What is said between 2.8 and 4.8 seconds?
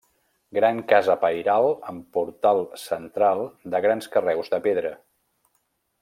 central de grans carreus de